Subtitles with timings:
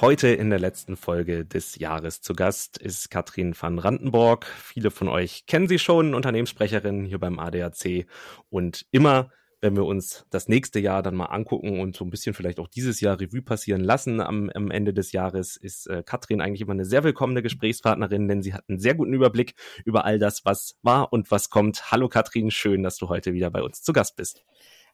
[0.00, 4.46] Heute in der letzten Folge des Jahres zu Gast ist Katrin van Randenborg.
[4.46, 8.06] Viele von euch kennen sie schon, Unternehmenssprecherin hier beim ADAC
[8.48, 12.32] und immer wenn wir uns das nächste Jahr dann mal angucken und so ein bisschen
[12.32, 16.40] vielleicht auch dieses Jahr Revue passieren lassen am, am Ende des Jahres, ist äh, Katrin
[16.40, 20.18] eigentlich immer eine sehr willkommene Gesprächspartnerin, denn sie hat einen sehr guten Überblick über all
[20.18, 21.90] das, was war und was kommt.
[21.90, 24.42] Hallo Katrin, schön, dass du heute wieder bei uns zu Gast bist.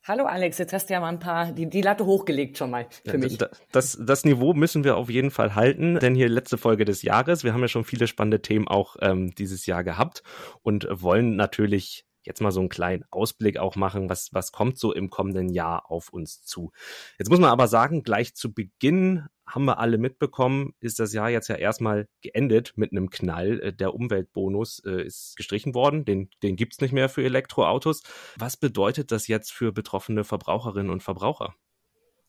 [0.09, 2.87] Hallo Alex, jetzt hast du ja mal ein paar, die, die Latte hochgelegt schon mal
[3.05, 3.39] für mich.
[3.73, 7.43] Das, das Niveau müssen wir auf jeden Fall halten, denn hier letzte Folge des Jahres.
[7.43, 10.23] Wir haben ja schon viele spannende Themen auch ähm, dieses Jahr gehabt
[10.63, 14.93] und wollen natürlich jetzt mal so einen kleinen Ausblick auch machen, was, was kommt so
[14.93, 16.73] im kommenden Jahr auf uns zu.
[17.19, 21.31] Jetzt muss man aber sagen, gleich zu Beginn haben wir alle mitbekommen, ist das Jahr
[21.31, 23.61] jetzt ja erstmal geendet mit einem Knall.
[23.61, 28.03] Äh, der Umweltbonus äh, ist gestrichen worden, den, den gibt's nicht mehr für Elektroautos.
[28.37, 31.55] Was bedeutet das jetzt für betroffene Verbraucherinnen und Verbraucher?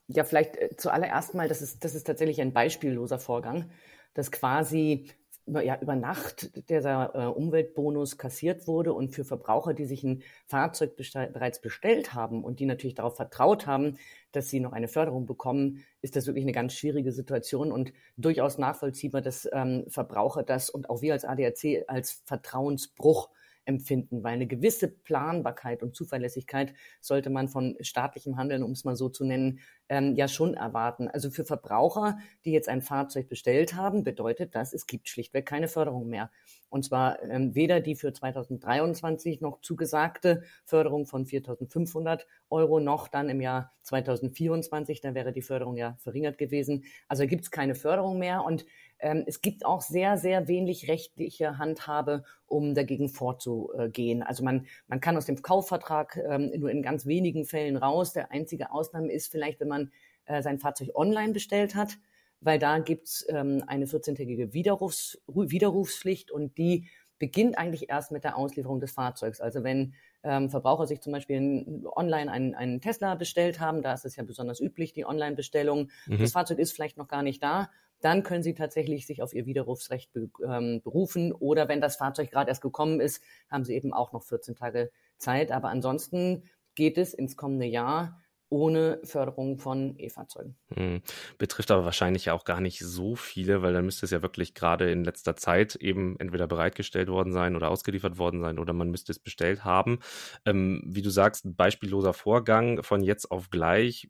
[0.08, 3.72] Ja, vielleicht äh, zuallererst mal, das ist, das ist tatsächlich ein beispielloser Vorgang,
[4.14, 5.10] dass quasi
[5.48, 10.96] ja, über Nacht dieser äh, Umweltbonus kassiert wurde und für Verbraucher, die sich ein Fahrzeug
[10.96, 13.98] bestell bereits bestellt haben und die natürlich darauf vertraut haben,
[14.32, 18.58] dass sie noch eine Förderung bekommen, ist das wirklich eine ganz schwierige Situation und durchaus
[18.58, 23.30] nachvollziehbar, dass ähm, Verbraucher das und auch wir als ADAC als Vertrauensbruch
[23.68, 28.96] empfinden, weil eine gewisse Planbarkeit und Zuverlässigkeit sollte man von staatlichem Handeln, um es mal
[28.96, 29.60] so zu nennen,
[29.90, 31.08] ähm, ja schon erwarten.
[31.08, 35.68] Also für Verbraucher, die jetzt ein Fahrzeug bestellt haben, bedeutet das, es gibt schlichtweg keine
[35.68, 36.32] Förderung mehr.
[36.70, 43.30] Und zwar ähm, weder die für 2023 noch zugesagte Förderung von 4.500 Euro noch dann
[43.30, 46.84] im Jahr 2024, da wäre die Förderung ja verringert gewesen.
[47.08, 48.66] Also gibt es keine Förderung mehr und
[49.00, 54.24] es gibt auch sehr, sehr wenig rechtliche Handhabe, um dagegen vorzugehen.
[54.24, 58.14] Also man, man kann aus dem Kaufvertrag ähm, nur in ganz wenigen Fällen raus.
[58.14, 59.92] Der einzige Ausnahme ist vielleicht, wenn man
[60.26, 61.98] äh, sein Fahrzeug online bestellt hat,
[62.42, 66.88] weil da gibt's ähm, eine 14-tägige Widerrufs Widerrufspflicht und die
[67.20, 69.42] beginnt eigentlich erst mit der Auslieferung des Fahrzeugs.
[69.42, 69.94] Also wenn
[70.24, 74.24] ähm, Verbraucher sich zum Beispiel online einen, einen Tesla bestellt haben, da ist es ja
[74.24, 75.90] besonders üblich, die Online-Bestellung.
[76.06, 76.20] Mhm.
[76.20, 77.70] Das Fahrzeug ist vielleicht noch gar nicht da
[78.02, 81.34] dann können Sie tatsächlich sich auf Ihr Widerrufsrecht be ähm, berufen.
[81.34, 84.92] Oder wenn das Fahrzeug gerade erst gekommen ist, haben Sie eben auch noch 14 Tage
[85.18, 85.52] Zeit.
[85.52, 86.44] Aber ansonsten
[86.76, 88.20] geht es ins kommende Jahr
[88.50, 90.56] ohne Förderung von E-Fahrzeugen.
[90.74, 91.02] Hm.
[91.38, 94.90] Betrifft aber wahrscheinlich auch gar nicht so viele, weil dann müsste es ja wirklich gerade
[94.90, 99.12] in letzter Zeit eben entweder bereitgestellt worden sein oder ausgeliefert worden sein oder man müsste
[99.12, 100.00] es bestellt haben.
[100.46, 104.08] Ähm, wie du sagst, ein beispielloser Vorgang von jetzt auf gleich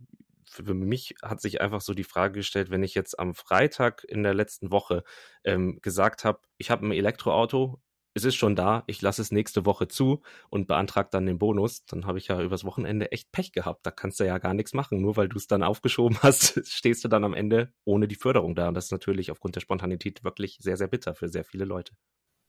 [0.50, 4.24] für mich hat sich einfach so die Frage gestellt, wenn ich jetzt am Freitag in
[4.24, 5.04] der letzten Woche
[5.44, 7.82] ähm, gesagt habe, ich habe ein Elektroauto,
[8.18, 11.86] es ist schon da, ich lasse es nächste Woche zu und beantrage dann den Bonus,
[11.86, 13.86] dann habe ich ja übers Wochenende echt Pech gehabt.
[13.86, 15.02] Da kannst du ja gar nichts machen.
[15.02, 18.56] Nur weil du es dann aufgeschoben hast, stehst du dann am Ende ohne die Förderung
[18.56, 18.70] da.
[18.70, 21.94] Und das ist natürlich aufgrund der Spontanität wirklich sehr, sehr bitter für sehr viele Leute.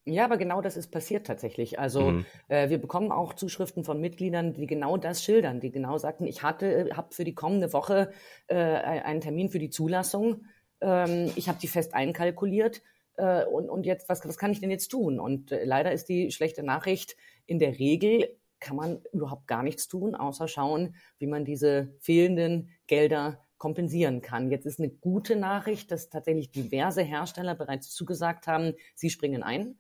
[0.09, 1.79] Ja, aber genau das ist passiert tatsächlich.
[1.79, 2.27] Also mhm.
[2.49, 6.43] äh, wir bekommen auch Zuschriften von Mitgliedern, die genau das schildern, die genau sagten, ich
[6.43, 8.11] hatte, habe für die kommende Woche
[8.47, 10.47] äh, einen Termin für die Zulassung.
[10.81, 12.83] Ähm, ich habe die fest einkalkuliert
[13.17, 15.21] äh, und, und jetzt, was, was kann ich denn jetzt tun?
[15.21, 19.89] Und äh, leider ist die schlechte Nachricht, in der Regel kann man überhaupt gar nichts
[19.89, 24.51] tun, außer schauen, wie man diese fehlenden Gelder kompensieren kann.
[24.51, 29.77] Jetzt ist eine gute Nachricht, dass tatsächlich diverse Hersteller bereits zugesagt haben, sie springen ein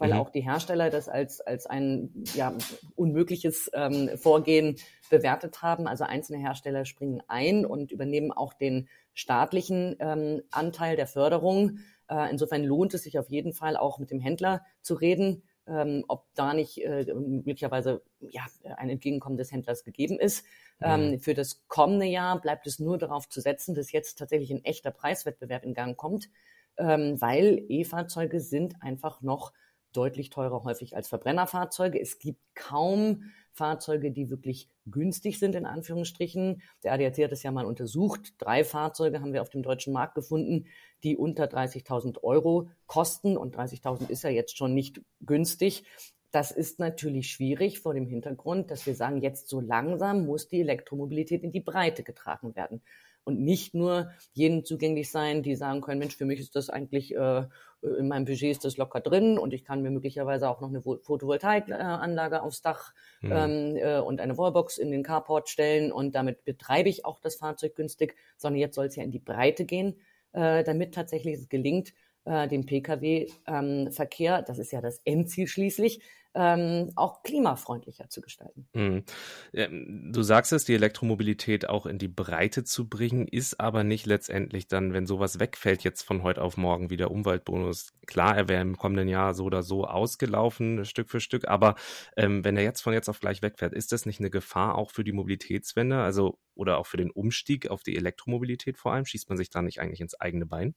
[0.00, 0.18] weil mhm.
[0.18, 2.54] auch die Hersteller das als, als ein ja,
[2.96, 4.76] unmögliches ähm, Vorgehen
[5.10, 5.86] bewertet haben.
[5.86, 11.80] Also einzelne Hersteller springen ein und übernehmen auch den staatlichen ähm, Anteil der Förderung.
[12.08, 16.04] Äh, insofern lohnt es sich auf jeden Fall auch mit dem Händler zu reden, ähm,
[16.08, 18.46] ob da nicht äh, möglicherweise ja,
[18.76, 20.46] ein Entgegenkommen des Händlers gegeben ist.
[20.78, 20.86] Mhm.
[20.86, 24.64] Ähm, für das kommende Jahr bleibt es nur darauf zu setzen, dass jetzt tatsächlich ein
[24.64, 26.30] echter Preiswettbewerb in Gang kommt,
[26.78, 29.52] ähm, weil E-Fahrzeuge sind einfach noch
[29.92, 32.00] deutlich teurer häufig als Verbrennerfahrzeuge.
[32.00, 36.62] Es gibt kaum Fahrzeuge, die wirklich günstig sind, in Anführungsstrichen.
[36.82, 38.34] Der ADAC hat es ja mal untersucht.
[38.38, 40.66] Drei Fahrzeuge haben wir auf dem deutschen Markt gefunden,
[41.02, 43.36] die unter 30.000 Euro kosten.
[43.36, 45.84] Und 30.000 ist ja jetzt schon nicht günstig.
[46.30, 50.60] Das ist natürlich schwierig vor dem Hintergrund, dass wir sagen, jetzt so langsam muss die
[50.60, 52.82] Elektromobilität in die Breite getragen werden
[53.24, 57.14] und nicht nur jenen zugänglich sein, die sagen können, Mensch, für mich ist das eigentlich,
[57.14, 57.44] äh,
[57.82, 60.82] in meinem Budget ist das locker drin und ich kann mir möglicherweise auch noch eine
[60.82, 63.32] Photovoltaikanlage aufs Dach mhm.
[63.32, 67.36] ähm, äh, und eine Wallbox in den Carport stellen und damit betreibe ich auch das
[67.36, 70.00] Fahrzeug günstig, sondern jetzt soll es ja in die Breite gehen,
[70.32, 71.92] äh, damit tatsächlich es gelingt,
[72.30, 76.00] äh, den Pkw-Verkehr, ähm, das ist ja das Endziel schließlich,
[76.32, 78.68] ähm, auch klimafreundlicher zu gestalten.
[78.72, 80.12] Mhm.
[80.12, 84.68] Du sagst es, die Elektromobilität auch in die Breite zu bringen, ist aber nicht letztendlich
[84.68, 87.94] dann, wenn sowas wegfällt, jetzt von heute auf morgen wie der Umweltbonus.
[88.06, 91.74] Klar, er wäre im kommenden Jahr so oder so ausgelaufen, Stück für Stück, aber
[92.16, 94.92] ähm, wenn er jetzt von jetzt auf gleich wegfährt, ist das nicht eine Gefahr auch
[94.92, 99.04] für die Mobilitätswende, also oder auch für den Umstieg auf die Elektromobilität vor allem?
[99.04, 100.76] Schießt man sich da nicht eigentlich ins eigene Bein?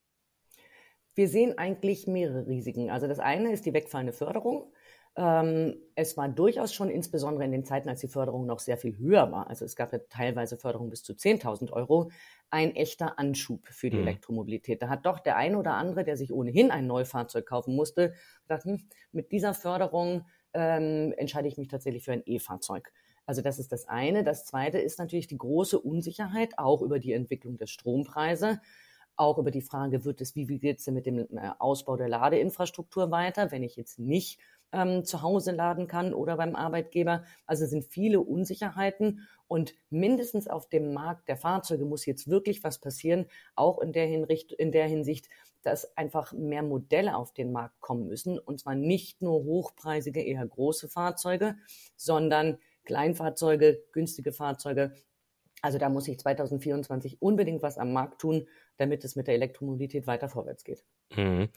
[1.15, 2.89] Wir sehen eigentlich mehrere Risiken.
[2.89, 4.71] Also das eine ist die wegfallende Förderung.
[5.15, 8.97] Ähm, es war durchaus schon insbesondere in den Zeiten, als die Förderung noch sehr viel
[8.97, 12.09] höher war, also es gab ja teilweise Förderung bis zu 10.000 Euro,
[12.49, 14.07] ein echter Anschub für die mhm.
[14.07, 14.81] Elektromobilität.
[14.81, 18.63] Da hat doch der eine oder andere, der sich ohnehin ein Neufahrzeug kaufen musste, gedacht,
[18.63, 22.91] hm, mit dieser Förderung ähm, entscheide ich mich tatsächlich für ein E-Fahrzeug.
[23.25, 24.23] Also das ist das eine.
[24.23, 28.59] Das zweite ist natürlich die große Unsicherheit, auch über die Entwicklung der Strompreise
[29.15, 32.09] auch über die Frage, wird es, wie geht es denn mit dem äh, Ausbau der
[32.09, 34.39] Ladeinfrastruktur weiter, wenn ich jetzt nicht
[34.73, 37.23] ähm, zu Hause laden kann oder beim Arbeitgeber.
[37.45, 42.79] Also sind viele Unsicherheiten und mindestens auf dem Markt der Fahrzeuge muss jetzt wirklich was
[42.79, 45.29] passieren, auch in der, Hinricht in der Hinsicht,
[45.61, 50.45] dass einfach mehr Modelle auf den Markt kommen müssen und zwar nicht nur hochpreisige, eher
[50.45, 51.55] große Fahrzeuge,
[51.95, 54.93] sondern Kleinfahrzeuge, günstige Fahrzeuge.
[55.61, 58.47] Also da muss sich 2024 unbedingt was am Markt tun,
[58.83, 60.83] damit es mit der Elektromobilität weiter vorwärts geht.
[61.15, 61.49] Mhm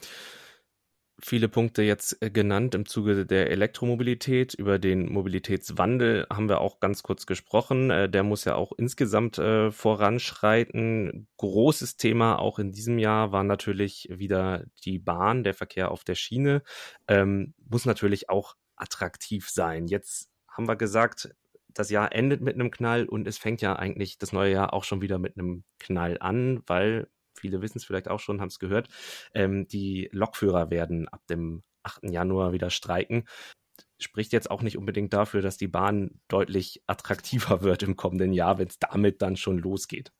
[1.23, 4.55] viele Punkte jetzt äh, genannt im Zuge der Elektromobilität.
[4.55, 7.91] Über den Mobilitätswandel haben wir auch ganz kurz gesprochen.
[7.91, 11.29] Äh, der muss ja auch insgesamt äh, voranschreiten.
[11.39, 16.15] Großes Thema auch in diesem Jahr war natürlich wieder die Bahn, der Verkehr auf der
[16.15, 16.63] Schiene.
[17.09, 19.87] Ähm, muss natürlich auch attraktiv sein.
[19.87, 21.31] Jetzt haben wir gesagt,
[21.69, 24.85] das Jahr endet mit einem Knall und es fängt ja eigentlich das neue Jahr auch
[24.85, 28.59] schon wieder mit einem Knall an, weil viele wissen es vielleicht auch schon, haben es
[28.59, 28.89] gehört,
[29.35, 32.11] ähm, die Lokführer werden ab dem 8.
[32.11, 33.25] Januar wieder streiken.
[33.99, 38.59] Spricht jetzt auch nicht unbedingt dafür, dass die Bahn deutlich attraktiver wird im kommenden Jahr,
[38.59, 40.13] wenn es damit dann schon losgeht.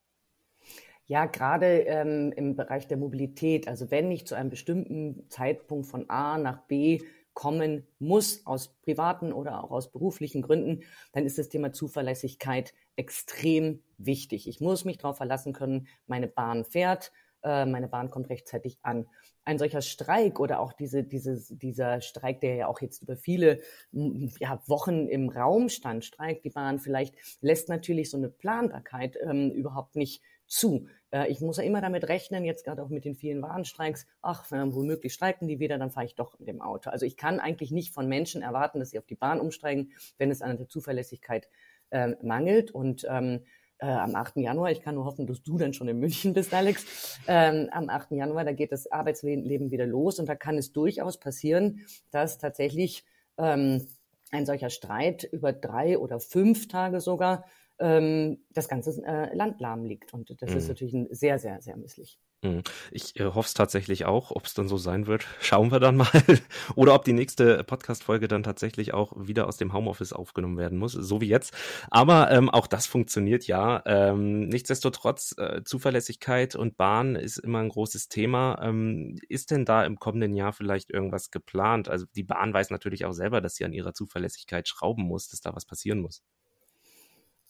[1.05, 6.09] Ja, gerade ähm, im Bereich der Mobilität, also wenn ich zu einem bestimmten Zeitpunkt von
[6.09, 6.99] A nach B
[7.33, 13.81] kommen muss, aus privaten oder auch aus beruflichen Gründen, dann ist das Thema Zuverlässigkeit extrem
[13.97, 14.47] wichtig.
[14.47, 17.13] Ich muss mich darauf verlassen können, meine Bahn fährt,
[17.43, 19.07] äh, meine Bahn kommt rechtzeitig an.
[19.45, 23.61] Ein solcher Streik oder auch diese, dieses, dieser Streik, der ja auch jetzt über viele
[23.91, 29.51] ja, Wochen im Raum stand, streikt die Bahn vielleicht, lässt natürlich so eine Planbarkeit ähm,
[29.51, 30.87] überhaupt nicht zu.
[31.11, 34.49] Äh, ich muss ja immer damit rechnen, jetzt gerade auch mit den vielen Warnstreiks, ach,
[34.51, 36.89] wenn womöglich streiken die wieder, dann fahre ich doch mit dem Auto.
[36.89, 40.31] Also ich kann eigentlich nicht von Menschen erwarten, dass sie auf die Bahn umsteigen, wenn
[40.31, 41.47] es an der Zuverlässigkeit
[41.89, 42.71] äh, mangelt.
[42.71, 43.41] Und ähm,
[43.79, 44.37] äh, am 8.
[44.37, 47.89] Januar, ich kann nur hoffen, dass du dann schon in München bist, Alex, ähm, am
[47.89, 48.11] 8.
[48.11, 53.05] Januar, da geht das Arbeitsleben wieder los und da kann es durchaus passieren, dass tatsächlich
[53.37, 53.87] ähm,
[54.31, 57.45] ein solcher Streit über drei oder fünf Tage sogar
[57.79, 60.13] ähm, das ganze äh, Land lahm liegt.
[60.13, 60.57] Und das mhm.
[60.57, 62.19] ist natürlich ein sehr, sehr, sehr misslich.
[62.43, 62.61] Mhm.
[62.91, 65.25] Ich äh, hoffe es tatsächlich auch, ob es dann so sein wird.
[65.41, 66.09] Schauen wir dann mal.
[66.75, 70.93] Oder ob die nächste Podcast-Folge dann tatsächlich auch wieder aus dem Homeoffice aufgenommen werden muss,
[70.93, 71.55] so wie jetzt.
[71.89, 73.81] Aber ähm, auch das funktioniert ja.
[73.85, 78.59] Ähm, nichtsdestotrotz, äh, Zuverlässigkeit und Bahn ist immer ein großes Thema.
[78.61, 81.89] Ähm, ist denn da im kommenden Jahr vielleicht irgendwas geplant?
[81.89, 85.41] Also die Bahn weiß natürlich auch selber, dass sie an ihrer Zuverlässigkeit schrauben muss, dass
[85.41, 86.23] da was passieren muss.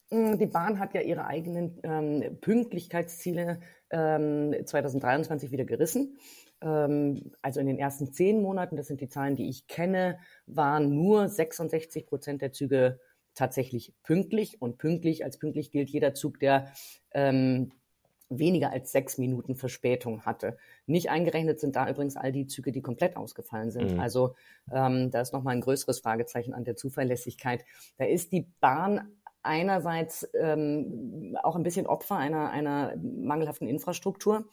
[0.10, 3.60] Hm, die Bahn hat ja ihre eigenen ähm, Pünktlichkeitsziele
[3.90, 6.18] ähm, 2023 wieder gerissen.
[6.62, 10.94] Ähm, also in den ersten zehn Monaten, das sind die Zahlen, die ich kenne, waren
[10.94, 13.00] nur 66 Prozent der Züge
[13.34, 14.62] tatsächlich pünktlich.
[14.62, 16.72] Und pünktlich, als pünktlich gilt jeder Zug, der
[17.12, 17.72] ähm,
[18.30, 20.58] weniger als sechs Minuten Verspätung hatte.
[20.86, 23.94] Nicht eingerechnet sind da übrigens all die Züge, die komplett ausgefallen sind.
[23.94, 24.00] Mhm.
[24.00, 24.36] Also
[24.72, 27.64] ähm, da ist nochmal ein größeres Fragezeichen an der Zuverlässigkeit.
[27.98, 29.14] Da ist die Bahn
[29.48, 34.48] einerseits ähm, auch ein bisschen Opfer einer, einer mangelhaften Infrastruktur,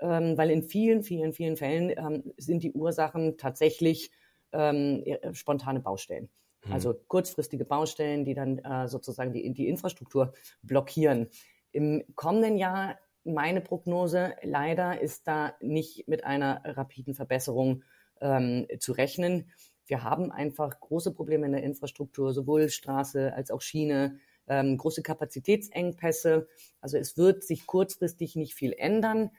[0.00, 4.10] ähm, weil in vielen, vielen, vielen Fällen ähm, sind die Ursachen tatsächlich
[4.52, 6.28] ähm, spontane Baustellen.
[6.64, 6.72] Mhm.
[6.72, 11.28] Also kurzfristige Baustellen, die dann äh, sozusagen die, die Infrastruktur blockieren.
[11.72, 17.84] Im kommenden Jahr, meine Prognose, leider ist da nicht mit einer rapiden Verbesserung
[18.20, 19.50] ähm, zu rechnen.
[19.86, 25.02] Wir haben einfach große Probleme in der Infrastruktur, sowohl Straße als auch Schiene, ähm, große
[25.02, 26.48] Kapazitätsengpässe.
[26.80, 29.30] Also es wird sich kurzfristig nicht viel ändern.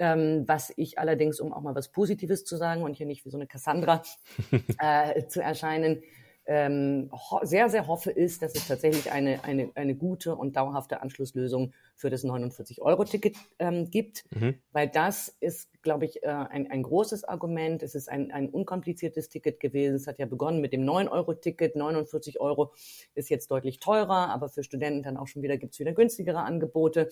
[0.00, 3.30] Ähm, was ich allerdings, um auch mal was Positives zu sagen und hier nicht wie
[3.30, 4.02] so eine Cassandra
[4.78, 6.02] äh, zu erscheinen,
[6.48, 7.10] ähm,
[7.42, 12.08] sehr, sehr hoffe, ist, dass es tatsächlich eine, eine, eine gute und dauerhafte Anschlusslösung für
[12.08, 14.54] das 49-Euro-Ticket ähm, gibt, mhm.
[14.72, 17.82] weil das ist, glaube ich, äh, ein, ein großes Argument.
[17.82, 19.96] Es ist ein, ein unkompliziertes Ticket gewesen.
[19.96, 21.76] Es hat ja begonnen mit dem 9-Euro-Ticket.
[21.76, 22.72] 49 Euro
[23.14, 26.40] ist jetzt deutlich teurer, aber für Studenten dann auch schon wieder gibt es wieder günstigere
[26.40, 27.10] Angebote.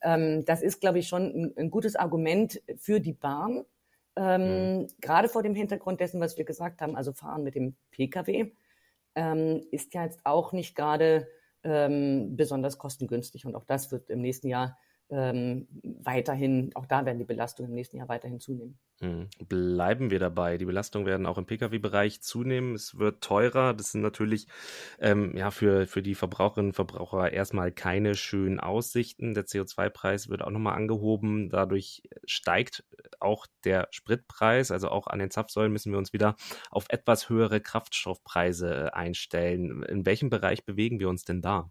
[0.00, 3.64] Ähm, das ist, glaube ich, schon ein, ein gutes Argument für die Bahn.
[4.14, 4.86] Ähm, mhm.
[5.00, 8.52] Gerade vor dem Hintergrund dessen, was wir gesagt haben, also fahren mit dem Pkw
[9.16, 11.26] ähm, ist ja jetzt auch nicht gerade
[11.64, 13.46] ähm, besonders kostengünstig.
[13.46, 17.76] Und auch das wird im nächsten Jahr ähm, weiterhin, auch da werden die Belastungen im
[17.76, 18.78] nächsten Jahr weiterhin zunehmen.
[19.00, 19.28] Hm.
[19.48, 20.58] Bleiben wir dabei.
[20.58, 22.74] Die Belastungen werden auch im Pkw-Bereich zunehmen.
[22.74, 23.72] Es wird teurer.
[23.72, 24.48] Das sind natürlich
[24.98, 29.34] ähm, ja für, für die Verbraucherinnen und Verbraucher erstmal keine schönen Aussichten.
[29.34, 31.50] Der CO2-Preis wird auch nochmal angehoben.
[31.50, 32.02] Dadurch
[33.20, 34.70] auch der Spritpreis.
[34.70, 36.36] Also auch an den Zapfsäulen müssen wir uns wieder
[36.70, 39.82] auf etwas höhere Kraftstoffpreise einstellen.
[39.84, 41.70] In welchem Bereich bewegen wir uns denn da?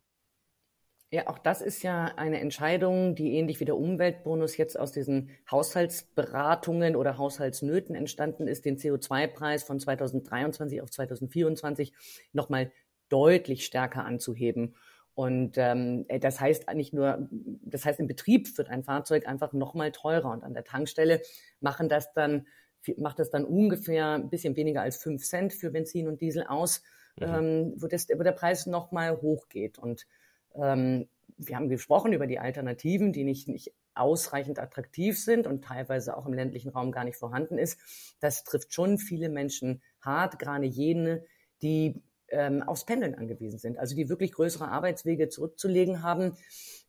[1.12, 5.30] Ja, auch das ist ja eine Entscheidung, die ähnlich wie der Umweltbonus jetzt aus diesen
[5.50, 11.94] Haushaltsberatungen oder Haushaltsnöten entstanden ist, den CO2-Preis von 2023 auf 2024
[12.34, 12.72] nochmal
[13.10, 14.75] deutlich stärker anzuheben.
[15.15, 19.93] Und ähm, das heißt nicht nur, das heißt im Betrieb wird ein Fahrzeug einfach nochmal
[19.93, 21.22] teurer und an der Tankstelle
[21.62, 22.48] machen das dann,
[22.98, 26.84] macht das dann ungefähr ein bisschen weniger als fünf Cent für Benzin und Diesel aus,
[27.17, 27.25] mhm.
[27.25, 29.79] ähm, wo, das, wo der Preis nochmal hochgeht.
[29.79, 30.05] Und
[30.53, 31.07] ähm,
[31.38, 36.25] wir haben gesprochen über die Alternativen, die nicht, nicht ausreichend attraktiv sind und teilweise auch
[36.25, 37.79] im ländlichen Raum gar nicht vorhanden ist.
[38.19, 41.24] Das trifft schon viele Menschen hart, gerade jene,
[41.62, 42.03] die
[42.36, 46.38] ähm, aufs Pendeln angewiesen sind, also die wirklich größere Arbeitswege zurückzulegen haben.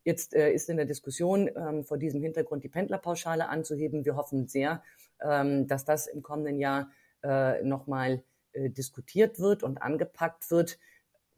[0.02, 4.04] Jetzt äh, ist in der Diskussion ähm, vor diesem Hintergrund die Pendlerpauschale anzuheben.
[4.04, 4.82] Wir hoffen sehr,
[5.22, 6.90] ähm, dass das im kommenden Jahr
[7.22, 10.78] äh, nochmal äh, diskutiert wird und angepackt wird,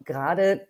[0.05, 0.67] gerade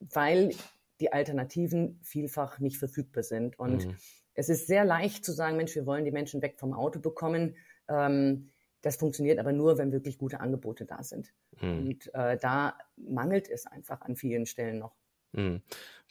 [0.00, 0.54] weil
[1.00, 3.58] die Alternativen vielfach nicht verfügbar sind.
[3.58, 3.96] Und mhm.
[4.34, 7.56] es ist sehr leicht zu sagen, Mensch, wir wollen die Menschen weg vom Auto bekommen.
[7.88, 8.50] Ähm,
[8.82, 11.32] das funktioniert aber nur, wenn wirklich gute Angebote da sind.
[11.60, 11.78] Mhm.
[11.78, 14.94] Und äh, da mangelt es einfach an vielen Stellen noch.
[15.32, 15.62] Mhm.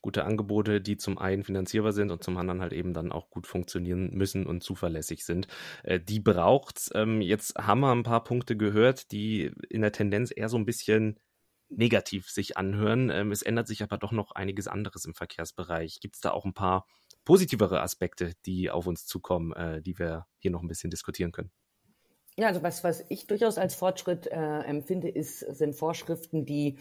[0.02, 3.48] Gute Angebote, die zum einen finanzierbar sind und zum anderen halt eben dann auch gut
[3.48, 5.48] funktionieren müssen und zuverlässig sind.
[5.84, 6.92] Äh, die braucht's.
[6.94, 10.66] Ähm, jetzt haben wir ein paar Punkte gehört, die in der Tendenz eher so ein
[10.66, 11.20] bisschen
[11.70, 13.10] negativ sich anhören.
[13.10, 16.00] Ähm, es ändert sich aber doch noch einiges anderes im Verkehrsbereich.
[16.00, 16.86] Gibt es da auch ein paar
[17.26, 21.52] positivere Aspekte, die auf uns zukommen, äh, die wir hier noch ein bisschen diskutieren können?
[22.38, 26.78] Ja, also was, was ich durchaus als Fortschritt äh, empfinde, ist, sind Vorschriften, die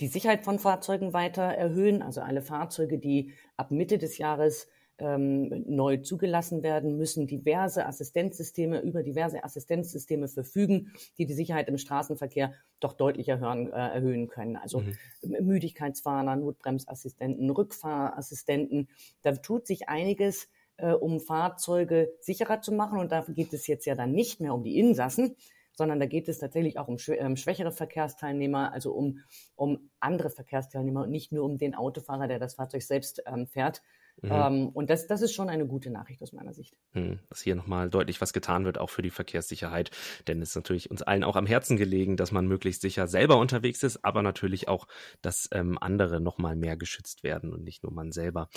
[0.00, 2.02] die Sicherheit von Fahrzeugen weiter erhöhen.
[2.02, 8.80] Also alle Fahrzeuge, die ab Mitte des Jahres ähm, neu zugelassen werden, müssen diverse Assistenzsysteme
[8.80, 14.56] über diverse Assistenzsysteme verfügen, die die Sicherheit im Straßenverkehr doch deutlich erhöhen, äh, erhöhen können.
[14.56, 14.96] Also mhm.
[15.22, 18.88] Müdigkeitswarner, Notbremsassistenten, Rückfahrassistenten.
[19.22, 22.98] Da tut sich einiges, äh, um Fahrzeuge sicherer zu machen.
[22.98, 25.36] Und dafür geht es jetzt ja dann nicht mehr um die Insassen,
[25.72, 29.20] sondern da geht es tatsächlich auch um ähm, schwächere Verkehrsteilnehmer, also um,
[29.56, 33.82] um andere Verkehrsteilnehmer und nicht nur um den Autofahrer, der das Fahrzeug selbst ähm, fährt.
[34.22, 34.30] Mhm.
[34.32, 36.76] Ähm, und das, das ist schon eine gute Nachricht aus meiner Sicht.
[36.92, 37.18] Mhm.
[37.28, 39.90] Dass hier nochmal deutlich was getan wird, auch für die Verkehrssicherheit.
[40.28, 43.38] Denn es ist natürlich uns allen auch am Herzen gelegen, dass man möglichst sicher selber
[43.38, 44.86] unterwegs ist, aber natürlich auch,
[45.20, 48.48] dass ähm, andere nochmal mehr geschützt werden und nicht nur man selber.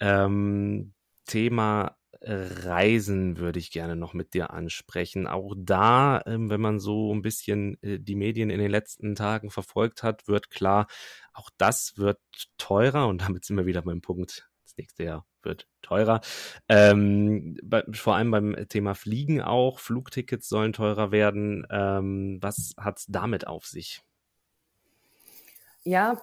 [0.00, 5.26] Ähm, Thema Reisen würde ich gerne noch mit dir ansprechen.
[5.26, 9.50] Auch da, ähm, wenn man so ein bisschen äh, die Medien in den letzten Tagen
[9.50, 10.86] verfolgt hat, wird klar,
[11.32, 12.20] auch das wird
[12.58, 16.20] teurer und damit sind wir wieder beim Punkt das nächste Jahr wird teurer.
[16.68, 19.80] Ähm, bei, vor allem beim Thema Fliegen auch.
[19.80, 21.66] Flugtickets sollen teurer werden.
[21.70, 24.02] Ähm, was hat es damit auf sich?
[25.82, 26.16] Ja, äh,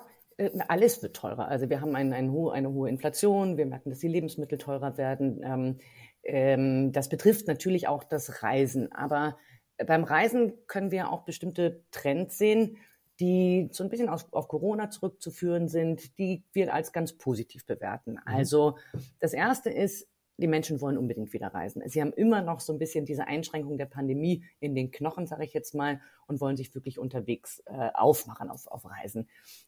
[0.67, 1.48] alles wird teurer.
[1.48, 4.98] Also wir haben ein, ein ho eine hohe Inflation, wir merken, dass die Lebensmittel teurer
[4.98, 5.41] werden.
[5.43, 5.77] Ähm,
[6.24, 8.91] ähm, das betrifft natürlich auch das Reisen.
[8.91, 9.38] Aber
[9.86, 12.77] beim Reisen können wir auch bestimmte Trends sehen
[13.19, 18.12] die so ein bisschen auf, auf Corona zurückzuführen sind, die wir als ganz positiv bewerten.
[18.12, 18.19] Mhm.
[18.24, 18.77] Also
[19.19, 20.08] das erste ist,
[20.39, 21.81] die Menschen wollen unbedingt wieder reisen.
[21.88, 25.43] Sie haben immer noch so ein bisschen diese Einschränkung der Pandemie in den Knochen, sage
[25.43, 29.27] ich jetzt mal, und wollen sich wirklich unterwegs äh, aufmachen auf, auf Reisen.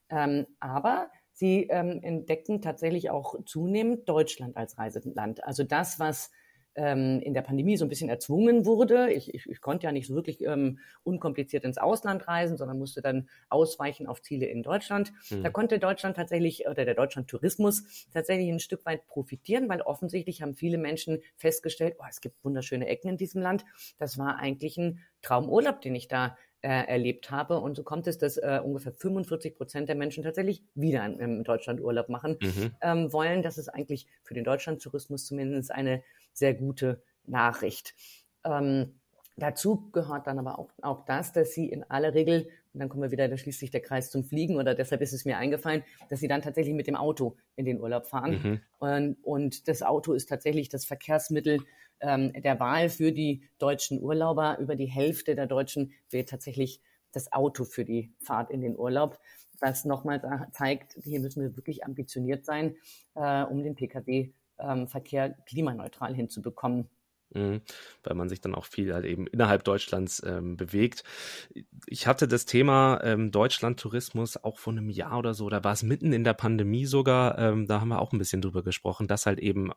[0.09, 5.43] Ähm, aber sie ähm, entdecken tatsächlich auch zunehmend Deutschland als Reiseland.
[5.43, 6.31] Also das, was
[6.75, 9.11] ähm, in der Pandemie so ein bisschen erzwungen wurde.
[9.11, 13.01] Ich, ich, ich konnte ja nicht so wirklich ähm, unkompliziert ins Ausland reisen, sondern musste
[13.01, 15.11] dann ausweichen auf Ziele in Deutschland.
[15.29, 15.43] Mhm.
[15.43, 20.53] Da konnte Deutschland tatsächlich oder der Deutschland-Tourismus tatsächlich ein Stück weit profitieren, weil offensichtlich haben
[20.53, 23.65] viele Menschen festgestellt, oh, es gibt wunderschöne Ecken in diesem Land.
[23.97, 27.59] Das war eigentlich ein Traumurlaub, den ich da äh, erlebt habe.
[27.59, 31.43] Und so kommt es, dass äh, ungefähr 45 Prozent der Menschen tatsächlich wieder in, in
[31.43, 32.71] Deutschland Urlaub machen mhm.
[32.81, 33.41] ähm, wollen.
[33.41, 37.93] Das ist eigentlich für den Deutschlandtourismus zumindest eine sehr gute Nachricht.
[38.43, 38.99] Ähm,
[39.37, 43.03] dazu gehört dann aber auch, auch das, dass sie in aller Regel, und dann kommen
[43.03, 45.83] wir wieder, da schließt sich der Kreis zum Fliegen, oder deshalb ist es mir eingefallen,
[46.09, 48.41] dass sie dann tatsächlich mit dem Auto in den Urlaub fahren.
[48.41, 48.61] Mhm.
[48.79, 51.59] Und, und das Auto ist tatsächlich das Verkehrsmittel,
[51.99, 54.57] ähm, der Wahl für die deutschen Urlauber.
[54.59, 59.19] Über die Hälfte der Deutschen wählt tatsächlich das Auto für die Fahrt in den Urlaub,
[59.59, 62.75] was nochmal zeigt, hier müssen wir wirklich ambitioniert sein,
[63.15, 64.87] äh, um den Pkw-Verkehr ähm,
[65.45, 66.89] klimaneutral hinzubekommen.
[67.33, 67.61] Mhm,
[68.03, 71.05] weil man sich dann auch viel halt eben innerhalb Deutschlands ähm, bewegt.
[71.87, 75.81] Ich hatte das Thema ähm, Deutschland-Tourismus auch vor einem Jahr oder so, da war es
[75.81, 79.25] mitten in der Pandemie sogar, ähm, da haben wir auch ein bisschen drüber gesprochen, dass
[79.25, 79.71] halt eben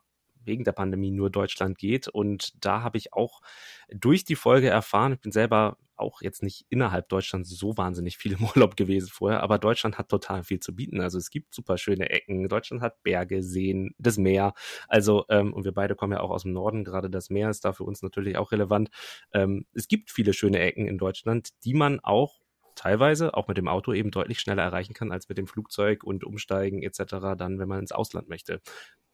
[0.45, 2.07] wegen der Pandemie nur Deutschland geht.
[2.07, 3.41] Und da habe ich auch
[3.89, 8.33] durch die Folge erfahren, ich bin selber auch jetzt nicht innerhalb Deutschlands so wahnsinnig viel
[8.33, 11.01] im Urlaub gewesen vorher, aber Deutschland hat total viel zu bieten.
[11.01, 12.47] Also es gibt super schöne Ecken.
[12.47, 14.53] Deutschland hat Berge, Seen, das Meer.
[14.87, 17.65] Also, ähm, und wir beide kommen ja auch aus dem Norden, gerade das Meer ist
[17.65, 18.89] da für uns natürlich auch relevant.
[19.33, 22.41] Ähm, es gibt viele schöne Ecken in Deutschland, die man auch
[22.75, 26.25] teilweise auch mit dem Auto eben deutlich schneller erreichen kann als mit dem Flugzeug und
[26.25, 27.37] Umsteigen etc.
[27.37, 28.61] dann, wenn man ins Ausland möchte.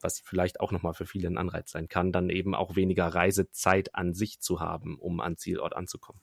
[0.03, 3.95] Was vielleicht auch nochmal für viele ein Anreiz sein kann, dann eben auch weniger Reisezeit
[3.95, 6.21] an sich zu haben, um an Zielort anzukommen.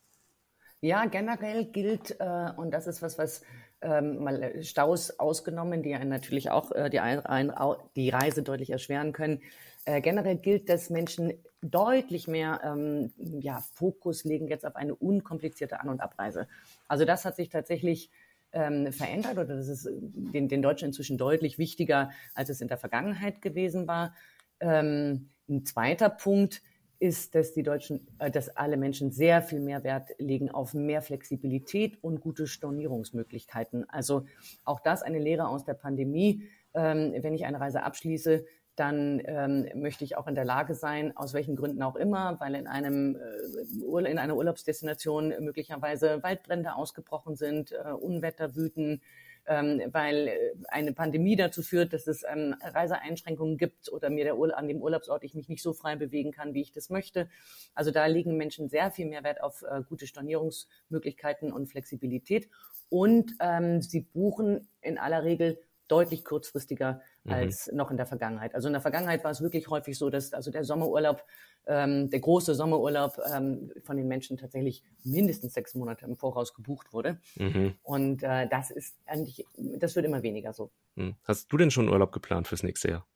[0.80, 3.42] Ja, generell gilt, äh, und das ist was, was
[3.80, 7.52] ähm, mal Staus ausgenommen, die einen natürlich auch äh, die, ein,
[7.96, 9.40] die Reise deutlich erschweren können.
[9.84, 11.32] Äh, generell gilt, dass Menschen
[11.62, 16.46] deutlich mehr ähm, ja, Fokus legen jetzt auf eine unkomplizierte An- und Abreise.
[16.86, 18.10] Also das hat sich tatsächlich
[18.58, 22.76] ähm, verändert oder das ist den, den Deutschen inzwischen deutlich wichtiger, als es in der
[22.76, 24.14] Vergangenheit gewesen war.
[24.60, 26.60] Ähm, ein zweiter Punkt
[26.98, 31.02] ist, dass die Deutschen, äh, dass alle Menschen sehr viel mehr Wert legen auf mehr
[31.02, 33.88] Flexibilität und gute Stornierungsmöglichkeiten.
[33.88, 34.24] Also
[34.64, 36.42] auch das eine Lehre aus der Pandemie.
[36.74, 38.44] Ähm, wenn ich eine Reise abschließe,
[38.78, 42.54] dann ähm, möchte ich auch in der Lage sein, aus welchen Gründen auch immer, weil
[42.54, 49.00] in einem äh, in einer Urlaubsdestination möglicherweise Waldbrände ausgebrochen sind, äh, Unwetter wüten,
[49.48, 50.34] ähm, weil äh,
[50.68, 54.82] eine Pandemie dazu führt, dass es ähm, Reiseeinschränkungen gibt oder mir der Ur an dem
[54.82, 57.28] Urlaubsort ich mich nicht so frei bewegen kann, wie ich das möchte.
[57.74, 62.48] Also da legen Menschen sehr viel mehr Wert auf äh, gute Stornierungsmöglichkeiten und Flexibilität
[62.90, 67.32] und ähm, sie buchen in aller Regel deutlich kurzfristiger mhm.
[67.32, 68.54] als noch in der Vergangenheit.
[68.54, 71.24] Also in der Vergangenheit war es wirklich häufig so, dass also der Sommerurlaub,
[71.66, 76.92] ähm, der große Sommerurlaub ähm, von den Menschen tatsächlich mindestens sechs Monate im Voraus gebucht
[76.92, 77.18] wurde.
[77.36, 77.74] Mhm.
[77.82, 80.70] Und äh, das ist eigentlich, das wird immer weniger so.
[80.94, 81.16] Mhm.
[81.24, 83.06] Hast du denn schon Urlaub geplant fürs nächste Jahr?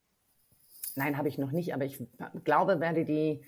[0.97, 1.99] Nein, habe ich noch nicht, aber ich
[2.45, 3.43] glaube, werde die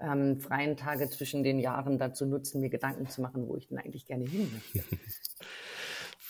[0.00, 3.78] ähm, freien Tage zwischen den Jahren dazu nutzen, mir Gedanken zu machen, wo ich denn
[3.78, 4.84] eigentlich gerne hin möchte.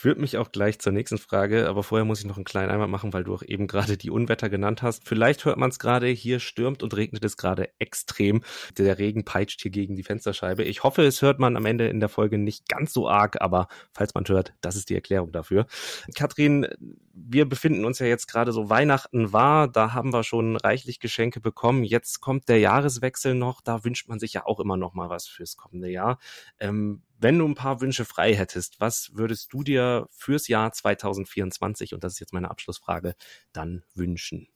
[0.00, 2.90] Führt mich auch gleich zur nächsten Frage, aber vorher muss ich noch einen kleinen Einwand
[2.90, 5.06] machen, weil du auch eben gerade die Unwetter genannt hast.
[5.06, 8.42] Vielleicht hört man es gerade, hier stürmt und regnet es gerade extrem.
[8.78, 10.64] Der Regen peitscht hier gegen die Fensterscheibe.
[10.64, 13.68] Ich hoffe, es hört man am Ende in der Folge nicht ganz so arg, aber
[13.92, 15.66] falls man hört, das ist die Erklärung dafür.
[16.14, 16.66] Katrin,
[17.12, 21.40] wir befinden uns ja jetzt gerade so Weihnachten war, da haben wir schon reichlich Geschenke
[21.40, 21.84] bekommen.
[21.84, 25.28] Jetzt kommt der Jahreswechsel noch, da wünscht man sich ja auch immer noch mal was
[25.28, 26.18] fürs kommende Jahr.
[26.58, 31.94] Ähm, wenn du ein paar Wünsche frei hättest, was würdest du dir fürs Jahr 2024,
[31.94, 33.14] und das ist jetzt meine Abschlussfrage,
[33.52, 34.48] dann wünschen?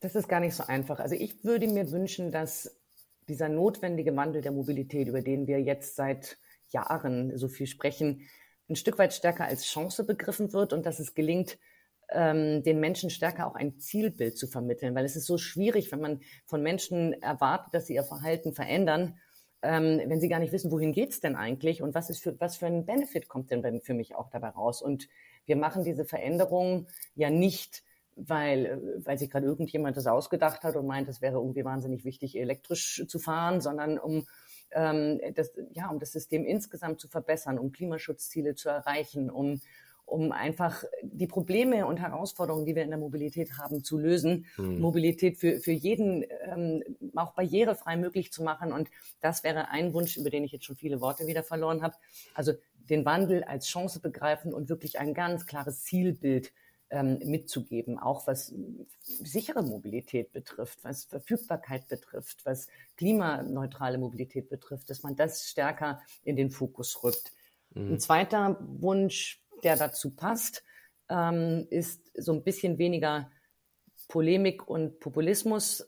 [0.00, 1.00] Das ist gar nicht so einfach.
[1.00, 2.76] Also ich würde mir wünschen, dass
[3.28, 8.28] dieser notwendige Wandel der Mobilität, über den wir jetzt seit Jahren so viel sprechen,
[8.68, 11.58] ein Stück weit stärker als Chance begriffen wird und dass es gelingt,
[12.10, 16.00] ähm, den Menschen stärker auch ein Zielbild zu vermitteln, weil es ist so schwierig, wenn
[16.00, 19.18] man von Menschen erwartet, dass sie ihr Verhalten verändern
[19.62, 22.56] ähm, wenn sie gar nicht wissen, wohin geht's denn eigentlich und was ist für was
[22.56, 24.82] für ein Benefit kommt denn für mich auch dabei raus?
[24.82, 25.08] Und
[25.46, 27.82] wir machen diese Veränderung ja nicht,
[28.14, 32.36] weil weil sich gerade irgendjemand das ausgedacht hat und meint, es wäre irgendwie wahnsinnig wichtig,
[32.38, 34.26] elektrisch zu fahren, sondern um
[34.70, 39.60] ähm, das, ja, um das System insgesamt zu verbessern, um Klimaschutzziele zu erreichen, um
[40.08, 44.80] um einfach die Probleme und Herausforderungen, die wir in der Mobilität haben, zu lösen, mhm.
[44.80, 46.82] Mobilität für, für jeden ähm,
[47.14, 48.72] auch barrierefrei möglich zu machen.
[48.72, 48.88] Und
[49.20, 51.94] das wäre ein Wunsch, über den ich jetzt schon viele Worte wieder verloren habe.
[52.34, 52.52] Also
[52.88, 56.52] den Wandel als Chance begreifen und wirklich ein ganz klares Zielbild
[56.90, 58.54] ähm, mitzugeben, auch was
[59.02, 66.36] sichere Mobilität betrifft, was Verfügbarkeit betrifft, was klimaneutrale Mobilität betrifft, dass man das stärker in
[66.36, 67.32] den Fokus rückt.
[67.74, 67.92] Mhm.
[67.92, 70.62] Ein zweiter Wunsch der dazu passt,
[71.08, 73.30] ähm, ist so ein bisschen weniger
[74.08, 75.86] Polemik und Populismus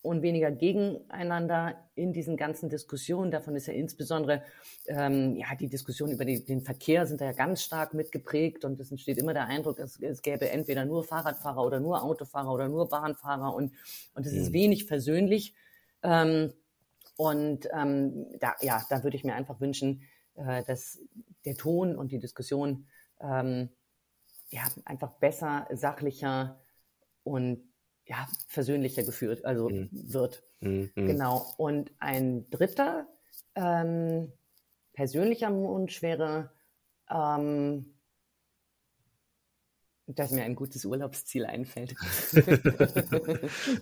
[0.00, 3.30] und weniger gegeneinander in diesen ganzen Diskussionen.
[3.30, 4.42] Davon ist ja insbesondere
[4.86, 8.78] ähm, ja die Diskussion über die, den Verkehr sind da ja ganz stark mitgeprägt und
[8.80, 12.68] es entsteht immer der Eindruck, es, es gäbe entweder nur Fahrradfahrer oder nur Autofahrer oder
[12.68, 13.72] nur Bahnfahrer und
[14.14, 14.54] und es ist mhm.
[14.54, 15.54] wenig versöhnlich.
[16.02, 16.52] Ähm,
[17.16, 20.02] und ähm, da ja, da würde ich mir einfach wünschen,
[20.36, 21.00] äh, dass
[21.44, 22.86] der Ton und die Diskussion
[23.20, 23.68] ähm,
[24.50, 26.60] ja einfach besser, sachlicher
[27.22, 27.62] und
[28.06, 29.88] ja, versöhnlicher geführt, also mhm.
[29.92, 30.42] wird.
[30.60, 30.90] Mhm.
[30.94, 31.46] Genau.
[31.58, 33.06] Und ein dritter
[33.54, 34.32] ähm,
[34.94, 36.50] persönlicher Wunsch wäre,
[37.10, 37.97] ähm,
[40.14, 41.94] dass mir ein gutes Urlaubsziel einfällt.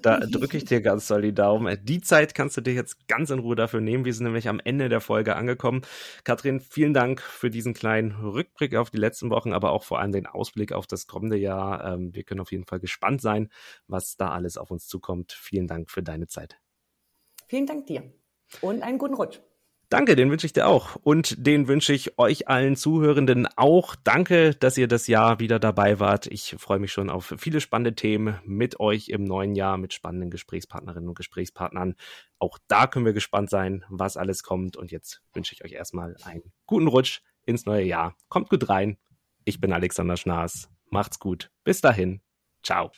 [0.03, 1.79] da drücke ich dir ganz doll die Daumen.
[1.85, 4.05] Die Zeit kannst du dir jetzt ganz in Ruhe dafür nehmen.
[4.05, 5.83] Wir sind nämlich am Ende der Folge angekommen.
[6.25, 10.13] Katrin, vielen Dank für diesen kleinen Rückblick auf die letzten Wochen, aber auch vor allem
[10.13, 11.85] den Ausblick auf das kommende Jahr.
[11.85, 13.49] Ähm, wir können auf jeden Fall gespannt sein,
[13.87, 15.33] was da alles auf uns zukommt.
[15.33, 16.59] Vielen Dank für deine Zeit.
[17.47, 18.03] Vielen Dank dir
[18.61, 19.41] und einen guten Rutsch.
[19.89, 20.97] Danke, den wünsche ich dir auch.
[20.97, 23.95] Und den wünsche ich euch allen Zuhörenden auch.
[24.03, 26.27] Danke, dass ihr das Jahr wieder dabei wart.
[26.27, 30.31] Ich freue mich schon auf viele spannende Themen mit euch im neuen Jahr, mit spannenden
[30.31, 31.95] Gesprächspartnerinnen und Gesprächspartnern.
[32.41, 34.77] Auch da können wir gespannt sein, was alles kommt.
[34.77, 38.17] Und jetzt wünsche ich euch erstmal einen guten Rutsch ins neue Jahr.
[38.29, 38.99] Kommt gut rein.
[39.45, 40.69] Ich bin Alexander Schnaas.
[40.91, 41.53] Macht's gut.
[41.63, 42.21] Bis dahin.
[42.65, 42.91] Ciao.